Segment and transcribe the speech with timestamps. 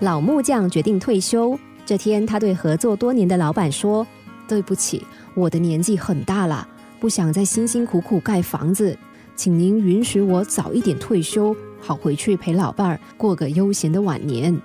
[0.00, 1.58] 老木匠决定退休。
[1.84, 4.06] 这天，他对合作多年的老板说
[4.46, 6.66] ：“对不起，我的年纪很大了，
[7.00, 8.96] 不想再辛辛苦苦盖房子，
[9.34, 14.56] 请您允许我早一点退休，好回去陪老伴儿过个悠闲的晚年。”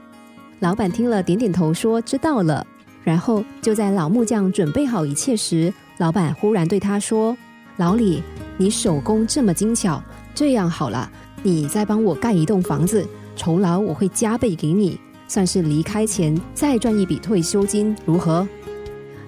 [0.59, 2.65] 老板听了，点点头说：“知道了。”
[3.04, 7.36] 然后就在老木匠准备好一切时，老板忽然对他说
[7.77, 8.21] ：“老李，
[8.57, 10.02] 你手工这么精巧，
[10.36, 11.09] 这样好了，
[11.41, 18.47] 你再帮我盖一栋房子，酬劳我会加倍给你。”算是离开前再赚一笔退休金，如何？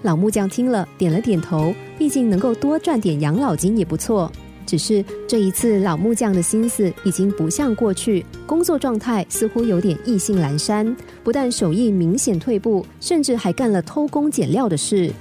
[0.04, 4.32] 老木匠听了点了点头，毕竟能够多赚点养老金也不错。
[4.66, 15.12] 只是这一次，老木匠的心思已经不像过去，工作状态似乎有点意兴阑珊，不但手艺明显退步，甚至还干了偷工减料的事。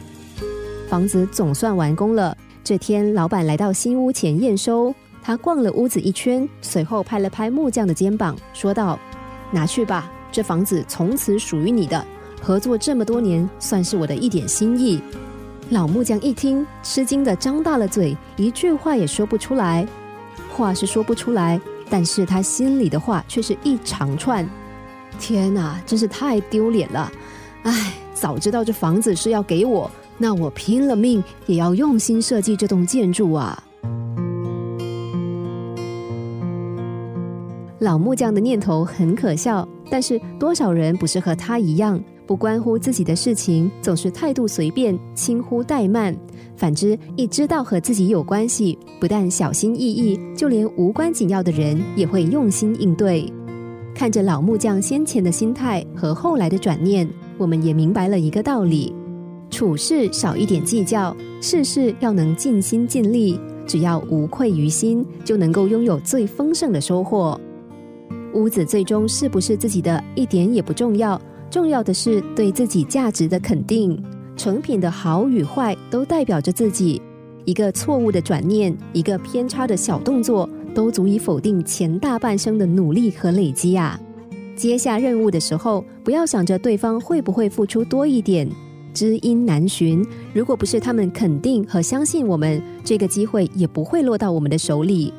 [0.89, 2.37] 房子总算完工了。
[2.63, 8.99] 这天，老板来到新屋前验收，他逛了屋子一圈，随后拍了拍木匠的肩膀，说道
[9.53, 12.05] ：“拿去吧。”这房子从此属于你的。
[12.43, 15.01] 合作这么多年，算是我的一点心意。
[15.71, 19.87] 老木匠一听，吃惊的张大了嘴，一句话也说不出来。
[20.53, 24.45] 话是说不出来，但是他心里的话却是一长串。
[25.21, 27.13] 天哪，真是太丢脸了！
[27.63, 33.63] 唉，早知道这房子是要给我，那我拼了命也要用心设计这栋建筑啊！
[37.79, 39.67] 老木匠的念头很可笑。
[39.91, 46.15] 但是多少人不是和他一样，不关乎自己的事情，总是态度随便、轻忽怠慢；
[46.57, 53.31] 反之，一知道和自己有关系，不但小心翼翼，就连无关紧要的人也会用心应对。
[53.95, 58.93] 看着老木匠先前的心态和后来的转念，我们也明白了一个道理：
[59.51, 67.41] 处事少一点计较，事事要能尽心尽力，只要无愧于心，就能够拥有最丰盛的收获。
[68.35, 71.21] 屋子最终是不是自己的，一点也不重要。
[71.51, 74.03] 重要的是对自己价值的肯定。
[74.37, 77.01] 成品的好与坏，都代表着自己。
[77.45, 83.99] 一个错误的转念，一个偏差的小动作，都足以否定前大半生的努力和累积啊！
[84.57, 88.49] 接下任务的时候，不要想着对方会不会付出多一点。
[88.93, 95.13] 知音难寻，如果不是他们肯定和相信我们，这个机会也不会落到我们的手里。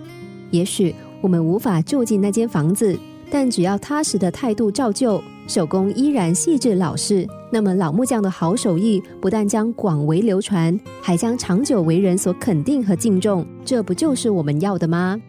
[0.51, 0.93] 也许。
[1.25, 2.95] 我们无法住进那间房子，
[3.31, 13.43] 但只要踏实的态度照旧，手工依然细致老实，那么老木匠的好手艺不但将广为流传，还将长久为人所肯定和敬重。
[13.65, 15.19] 这不就是我们要的吗？